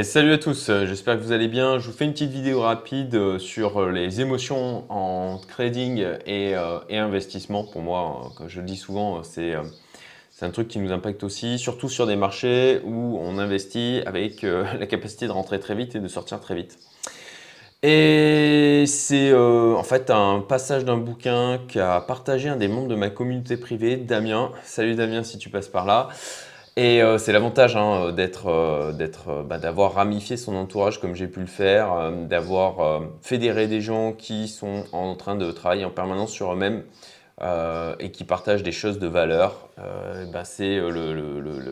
[0.00, 1.78] Salut à tous, euh, j'espère que vous allez bien.
[1.78, 6.54] Je vous fais une petite vidéo rapide euh, sur euh, les émotions en trading et,
[6.90, 7.64] investissement.
[7.64, 9.54] Pour moi, comme je le dis souvent, c'est
[10.40, 14.86] un truc qui nous impacte aussi, surtout sur des marchés où on investit avec la
[14.86, 16.78] capacité de rentrer très vite et de sortir très vite.
[17.82, 23.10] Et c'est en fait un passage d'un bouquin qu'a partagé un des membres de ma
[23.10, 24.52] communauté privée, Damien.
[24.64, 26.08] Salut Damien si tu passes par là.
[26.76, 31.14] Et euh, c'est l'avantage hein, d'être, euh, d'être, euh, bah, d'avoir ramifié son entourage comme
[31.14, 35.90] j'ai pu le faire, d'avoir fédéré des gens qui sont en train de travailler en
[35.90, 36.82] permanence sur eux-mêmes
[37.98, 39.68] et qui partagent des choses de valeur.
[40.32, 40.80] Bah, c'est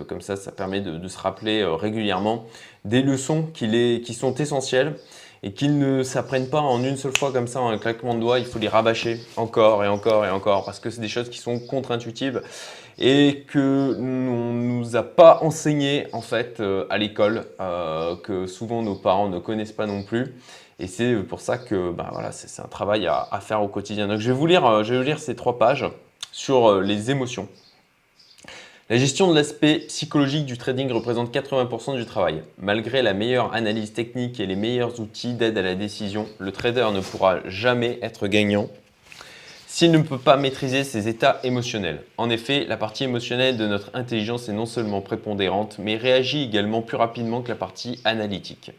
[0.09, 2.45] comme ça, ça permet de, se rappeler régulièrement
[2.85, 4.97] des leçons qui, qui sont essentielles
[5.43, 8.21] et qu'ils ne s'apprennent pas en une seule fois comme ça, en un claquement de
[8.21, 8.39] doigts.
[8.39, 11.39] Il faut les rabâcher encore et encore et encore parce que c'est des choses qui
[11.39, 12.43] sont contre-intuitives
[13.01, 18.83] et que on nous a pas enseigné en fait euh, à l'école, euh, que souvent
[18.83, 20.35] nos parents ne connaissent pas non plus.
[20.79, 24.07] Et c'est pour ça que bah, voilà, c'est un travail à, à, faire au quotidien.
[24.07, 25.87] Donc je vais vous lire, euh, je vais vous lire ces trois pages
[26.33, 27.49] sur les émotions.
[28.89, 32.43] La gestion de l'aspect psychologique du trading représente 80% du travail.
[32.59, 36.89] Malgré la meilleure analyse technique et les meilleurs outils d'aide à la décision, le trader
[36.93, 38.69] ne pourra jamais être gagnant
[39.73, 42.03] s'il ne peut pas maîtriser ses états émotionnels.
[42.19, 46.83] En effet, la partie émotionnelle de notre intelligence est non seulement prépondérante, mais réagit également
[46.83, 48.73] plus rapidement que la partie analytique.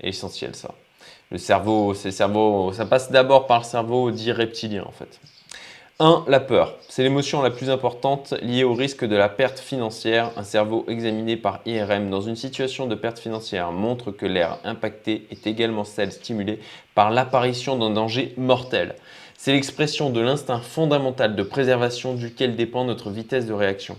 [0.00, 0.74] essentiel ça.
[1.30, 5.20] Le cerveau, c'est cerveau, ça passe d'abord par le cerveau dit reptilien en fait.
[5.98, 6.24] 1.
[6.28, 6.76] La peur.
[6.88, 10.30] C'est l'émotion la plus importante liée au risque de la perte financière.
[10.36, 15.26] Un cerveau examiné par IRM dans une situation de perte financière montre que l'air impacté
[15.30, 16.60] est également celle stimulée
[16.94, 18.94] par l'apparition d'un danger mortel.
[19.38, 23.96] C'est l'expression de l'instinct fondamental de préservation duquel dépend notre vitesse de réaction.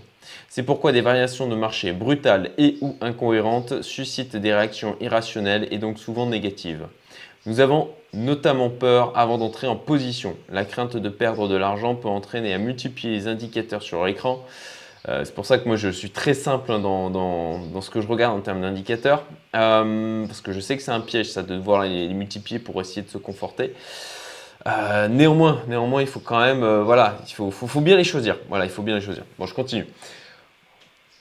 [0.48, 5.78] C'est pourquoi des variations de marché brutales et ou incohérentes suscitent des réactions irrationnelles et
[5.78, 6.86] donc souvent négatives.
[7.46, 10.36] Nous avons notamment peur avant d'entrer en position.
[10.50, 14.44] La crainte de perdre de l'argent peut entraîner à multiplier les indicateurs sur l'écran.
[15.08, 18.06] Euh, c'est pour ça que moi je suis très simple hein, dans, ce que je
[18.06, 19.24] regarde en termes d'indicateurs,
[19.54, 22.80] euh, parce que je sais que c'est un piège ça de devoir les, multiplier pour
[22.80, 23.74] essayer de se conforter.
[24.66, 28.36] Euh, néanmoins, néanmoins, il faut quand même, voilà, il faut, faut, bien les choisir.
[28.48, 29.24] Voilà, il faut bien les choisir.
[29.38, 29.86] Bon, je continue.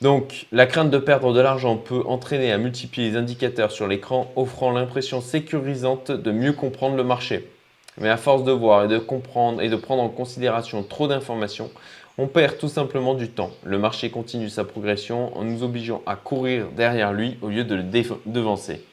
[0.01, 4.31] Donc, la crainte de perdre de l'argent peut entraîner à multiplier les indicateurs sur l'écran,
[4.35, 7.49] offrant l'impression sécurisante de mieux comprendre le marché.
[7.97, 11.71] Mais à force de voir et de comprendre et de prendre en considération trop d'informations,
[12.19, 13.51] on perd tout simplement du temps.
[13.63, 17.73] Le marché continue sa progression en nous obligeant à courir derrière lui au lieu de
[17.73, 17.83] le
[18.27, 18.83] devancer.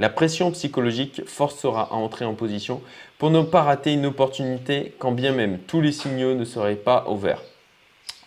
[0.00, 2.80] La pression psychologique forcera à entrer en position
[3.18, 7.04] pour ne pas rater une opportunité quand bien même tous les signaux ne seraient pas
[7.06, 7.42] au vert.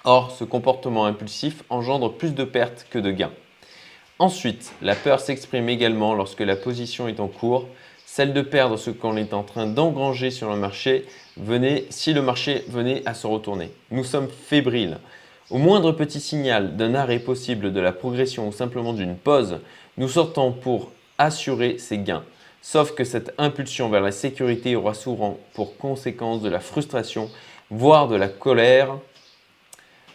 [0.03, 3.31] Or, ce comportement impulsif engendre plus de pertes que de gains.
[4.19, 7.67] Ensuite, la peur s'exprime également lorsque la position est en cours,
[8.05, 11.07] celle de perdre ce qu'on est en train d'engranger sur le marché
[11.37, 13.71] venait, si le marché venait à se retourner.
[13.89, 14.99] Nous sommes fébriles.
[15.49, 19.57] Au moindre petit signal d'un arrêt possible de la progression ou simplement d'une pause,
[19.97, 20.91] nous sortons pour
[21.23, 22.23] assurer ces gains.
[22.61, 27.29] Sauf que cette impulsion vers la sécurité aura souvent pour conséquence de la frustration,
[27.69, 28.97] voire de la colère,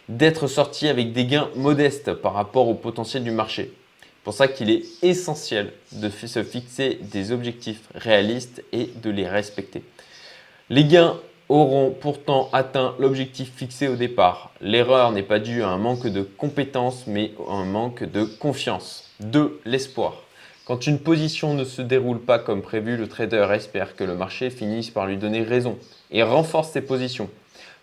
[0.08, 3.72] d'être sorti avec des gains modestes par rapport au potentiel du marché.
[4.00, 9.28] C'est pour ça qu'il est essentiel de se fixer des objectifs réalistes et de les
[9.28, 9.82] respecter.
[10.70, 14.50] Les gains auront pourtant atteint l'objectif fixé au départ.
[14.60, 19.10] L'erreur n'est pas due à un manque de compétences, mais à un manque de confiance.
[19.20, 19.60] 2.
[19.64, 20.22] L'espoir.
[20.68, 24.50] Quand une position ne se déroule pas comme prévu, le trader espère que le marché
[24.50, 25.78] finisse par lui donner raison
[26.10, 27.30] et renforce ses positions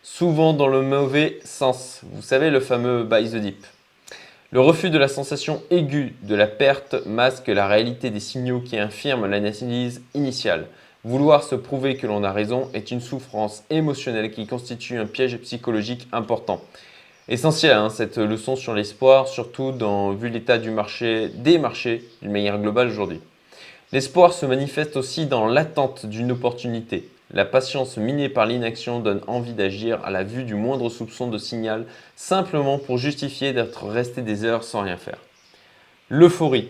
[0.03, 2.01] souvent dans le mauvais sens.
[2.13, 3.65] Vous savez, le fameux buy the dip.
[4.51, 8.77] Le refus de la sensation aiguë de la perte masque la réalité des signaux qui
[8.77, 10.67] infirment l'analyse initiale.
[11.03, 15.37] Vouloir se prouver que l'on a raison est une souffrance émotionnelle qui constitue un piège
[15.37, 16.61] psychologique important.
[17.27, 22.31] Essentiel hein, cette leçon sur l'espoir, surtout dans, vu l'état du marché, des marchés d'une
[22.31, 23.19] manière globale aujourd'hui.
[23.91, 27.09] L'espoir se manifeste aussi dans l'attente d'une opportunité.
[27.31, 31.39] La patience minée par l'inaction donne envie d'agir à la vue du moindre soupçon de
[31.39, 31.85] signal,
[32.15, 35.17] simplement pour justifier d'être resté des heures sans rien faire.
[36.09, 36.69] L'euphorie.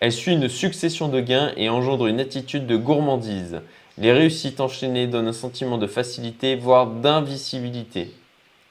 [0.00, 3.60] Elle suit une succession de gains et engendre une attitude de gourmandise.
[3.98, 8.10] Les réussites enchaînées donnent un sentiment de facilité, voire d'invisibilité,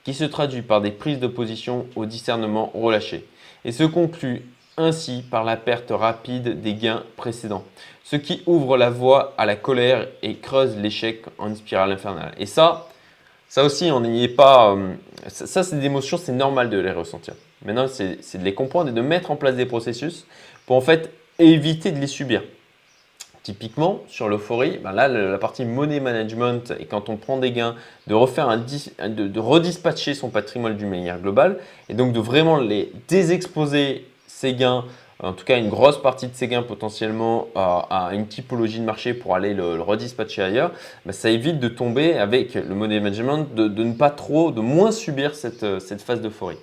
[0.09, 3.27] qui se traduit par des prises de position au discernement relâché,
[3.63, 4.41] et se conclut
[4.75, 7.63] ainsi par la perte rapide des gains précédents,
[8.03, 12.31] ce qui ouvre la voie à la colère et creuse l'échec en spirale infernale.
[12.39, 12.87] Et ça,
[13.49, 14.71] ça aussi, on n'y est pas.
[14.71, 14.95] Euh,
[15.27, 17.35] ça, c'est des émotions, c'est normal de les ressentir.
[17.63, 20.25] Maintenant, c'est de les comprendre et de mettre en place des processus
[20.65, 22.41] pour en fait éviter de les subir.
[23.49, 27.73] Typiquement, sur l'euphorie, ben là, la partie money management et quand on prend des gains,
[28.05, 31.57] de refaire un de, de redispatcher son patrimoine d'une manière globale
[31.89, 34.85] et donc de vraiment les désexposer ces gains,
[35.23, 39.15] en tout cas une grosse partie de ces gains potentiellement à, une typologie de marché
[39.15, 40.71] pour aller le, redispatcher ailleurs,
[41.07, 44.91] ben ça évite de tomber avec le money management, de, ne pas trop, de moins
[44.91, 46.59] subir cette, cette phase d'euphorie.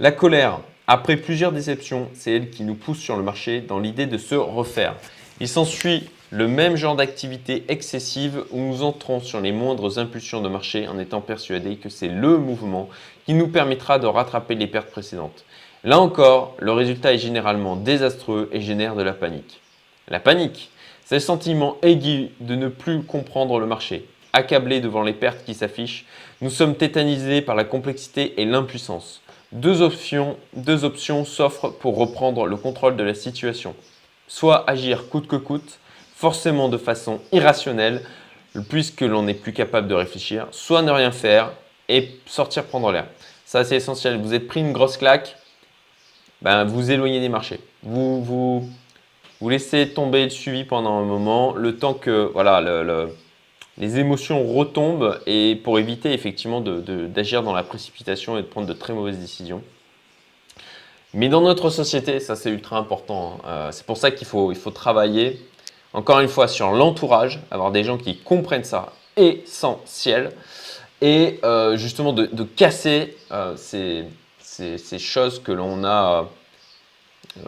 [0.00, 4.06] La colère, après plusieurs déceptions, c'est elle qui nous pousse sur le marché dans l'idée
[4.06, 4.94] de se refaire.
[5.40, 10.48] Il s'ensuit le même genre d'activité excessive où nous entrons sur les moindres impulsions de
[10.48, 12.88] marché en étant persuadés que c'est le mouvement
[13.24, 15.44] qui nous permettra de rattraper les pertes précédentes.
[15.84, 19.60] Là encore, le résultat est généralement désastreux et génère de la panique.
[20.08, 20.70] La panique,
[21.04, 24.08] c'est le sentiment aigu de ne plus comprendre le marché.
[24.32, 26.04] Accablés devant les pertes qui s'affichent,
[26.40, 29.22] nous sommes tétanisés par la complexité et l'impuissance.
[29.52, 33.76] Deux options, deux options s'offrent pour reprendre le contrôle de la situation
[34.28, 35.78] soit agir coûte que coûte,
[36.14, 38.02] forcément de façon irrationnelle,
[38.68, 41.52] puisque l'on n'est plus capable de réfléchir, soit ne rien faire
[41.88, 43.06] et sortir prendre l'air.
[43.44, 44.20] Ça, c'est essentiel.
[44.20, 45.36] Vous êtes pris une grosse claque,
[46.42, 47.60] ben, vous éloignez des marchés.
[47.82, 48.68] Vous, vous,
[49.48, 52.60] laissez tomber le suivi pendant un moment, le temps que voilà,
[53.78, 58.72] les émotions retombent et pour éviter effectivement d'agir dans la précipitation et de prendre de
[58.72, 59.62] très mauvaises décisions.
[61.14, 63.38] Mais dans notre société, ça c'est ultra important.
[63.38, 63.48] Hein.
[63.48, 65.40] Euh, c'est pour ça qu'il faut, il faut travailler,
[65.94, 70.32] encore une fois, sur l'entourage, avoir des gens qui comprennent ça, essentiel,
[71.00, 74.04] et euh, justement de, casser euh, ces,
[74.40, 76.28] ces, choses que l'on a,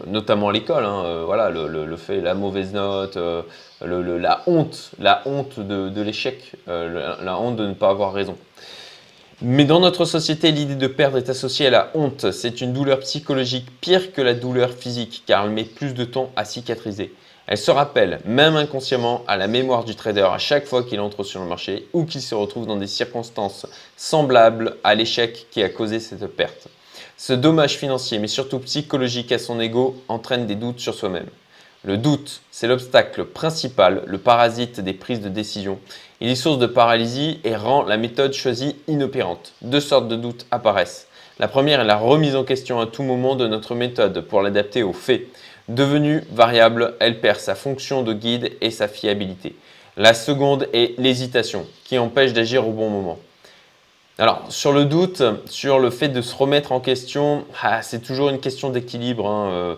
[0.07, 3.19] notamment à l'école, hein, voilà, le, fait, la mauvaise note,
[3.83, 8.39] la honte, la honte de l'échec, la honte de ne pas avoir raison.
[9.43, 12.31] Mais dans notre société, l'idée de perdre est associée à la honte.
[12.31, 16.31] C'est une douleur psychologique pire que la douleur physique car elle met plus de temps
[16.37, 17.15] à cicatriser.
[17.47, 21.25] Elle se rappelle, même inconsciemment, à la mémoire du trader à chaque fois qu'il entre
[21.25, 23.67] sur le marché ou qu'il se retrouve dans des circonstances
[23.97, 26.69] semblables à l'échec qui a causé cette perte.
[27.17, 31.29] Ce dommage financier, mais surtout psychologique à son ego, entraîne des doutes sur soi-même.
[31.83, 35.79] Le doute, c'est l'obstacle principal, le parasite des prises de décision.
[36.21, 39.55] Il est source de paralysie et rend la méthode choisie inopérante.
[39.63, 41.09] Deux sortes de doutes apparaissent.
[41.39, 44.83] La première est la remise en question à tout moment de notre méthode pour l'adapter
[44.83, 45.23] aux faits.
[45.69, 49.57] Devenue variable, elle perd sa fonction de guide et sa fiabilité.
[49.97, 53.19] La seconde est l'hésitation, qui empêche d'agir au bon moment.
[54.19, 58.29] Alors, sur le doute, sur le fait de se remettre en question, ah, c'est toujours
[58.29, 59.27] une question d'équilibre.
[59.27, 59.77] Hein, euh,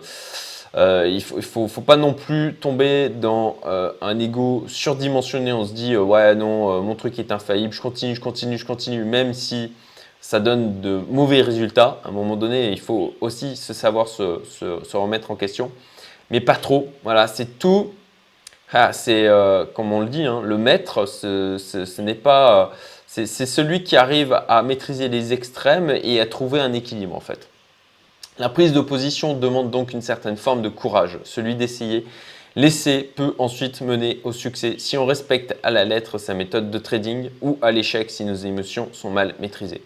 [0.75, 5.53] euh, il ne faut, pas non plus tomber dans euh, un ego surdimensionné.
[5.53, 8.65] On se dit, euh, ouais, non, mon truc est infaillible, je continue, je continue, je
[8.65, 9.71] continue, même si
[10.19, 11.99] ça donne de mauvais résultats.
[12.03, 15.71] À un moment donné, il faut aussi se savoir se, remettre en question,
[16.31, 16.87] mais pas trop.
[17.03, 17.91] Voilà, c'est tout.
[18.71, 19.29] Ah, c'est
[19.75, 22.71] comme on le dit, hein, le maître, ce n'est pas.
[23.05, 27.49] c'est celui qui arrive à maîtriser les extrêmes et à trouver un équilibre en fait.
[28.39, 32.03] La prise de position demande donc une certaine forme de courage, celui d'essayer.
[32.55, 36.77] L'essai peut ensuite mener au succès si on respecte à la lettre sa méthode de
[36.79, 39.83] trading ou à l'échec si nos émotions sont mal maîtrisées.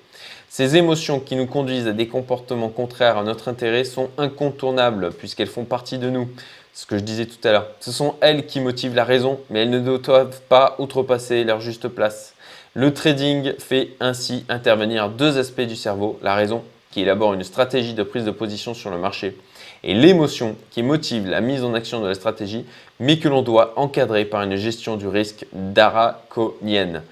[0.47, 5.47] Ces émotions qui nous conduisent à des comportements contraires à notre intérêt sont incontournables puisqu'elles
[5.47, 6.29] font partie de nous.
[6.73, 7.67] Ce que je disais tout à l'heure.
[7.81, 11.89] Ce sont elles qui motivent la raison, mais elles ne doivent pas outrepasser leur juste
[11.89, 12.33] place.
[12.75, 17.94] Le trading fait ainsi intervenir deux aspects du cerveau, la raison qui élabore une stratégie
[17.94, 19.37] de prise de position sur le marché,
[19.83, 22.65] et l'émotion qui motive la mise en action de la stratégie,
[22.99, 27.03] mais que l'on doit encadrer par une gestion du risque daraconienne.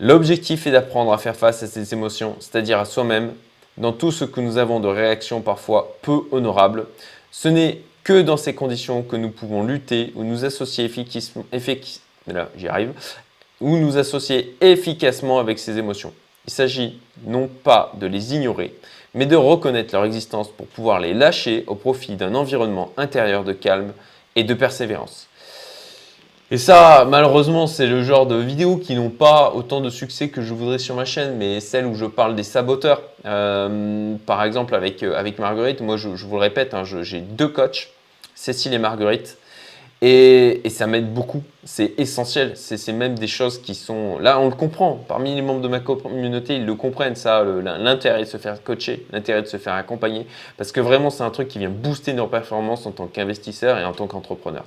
[0.00, 3.32] L'objectif est d'apprendre à faire face à ces émotions, c'est-à-dire à, soi-même,
[3.78, 6.86] dans tout ce que nous avons de réactions parfois peu honorables.
[7.30, 11.44] Ce n'est que dans ces conditions que nous pouvons lutter ou nous associer efficacement,
[12.56, 12.92] j'y arrive,
[13.60, 16.12] ou nous associer efficacement avec ces émotions.
[16.46, 18.74] Il s'agit non pas de les ignorer,
[19.14, 23.52] mais de reconnaître leur existence pour pouvoir les lâcher au profit d'un environnement intérieur de
[23.52, 23.92] calme
[24.36, 25.28] et de persévérance.
[26.52, 30.42] Et ça, malheureusement, c'est le genre de vidéos qui n'ont pas autant de succès que
[30.42, 33.00] je voudrais sur ma chaîne, mais celles où je parle des saboteurs.
[33.24, 37.48] Euh, par exemple, avec, euh, avec Marguerite, moi je, vous le répète, hein, j'ai deux
[37.48, 37.88] coachs,
[38.34, 39.38] Cécile et Marguerite.
[40.04, 41.44] Et, ça m'aide beaucoup.
[41.62, 42.52] C'est essentiel.
[42.56, 44.18] C'est même des choses qui sont.
[44.18, 44.98] Là, on le comprend.
[45.06, 49.06] Parmi les membres de ma communauté, ils le comprennent, ça, l'intérêt de se faire coacher,
[49.12, 50.26] l'intérêt de se faire accompagner.
[50.56, 53.84] Parce que vraiment, c'est un truc qui vient booster nos performances en tant qu'investisseur et
[53.84, 54.64] en tant qu'entrepreneur.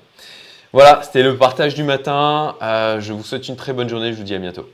[0.71, 2.55] Voilà, c'était le partage du matin.
[2.61, 4.13] Euh, je vous souhaite une très bonne journée.
[4.13, 4.65] Je vous dis à bientôt.